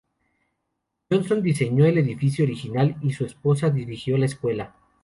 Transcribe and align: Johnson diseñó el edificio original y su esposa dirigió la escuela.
Johnson 1.11 1.43
diseñó 1.43 1.85
el 1.85 1.99
edificio 1.99 2.43
original 2.43 2.95
y 3.03 3.13
su 3.13 3.23
esposa 3.23 3.69
dirigió 3.69 4.17
la 4.17 4.25
escuela. 4.25 4.73